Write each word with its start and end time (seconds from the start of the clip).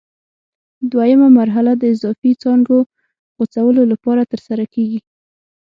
دوه 0.91 1.03
یمه 1.11 1.27
مرحله 1.39 1.71
د 1.77 1.83
اضافي 1.93 2.31
څانګو 2.41 2.77
غوڅولو 3.37 3.83
لپاره 3.91 4.29
ترسره 4.31 4.65
کېږي. 4.73 4.99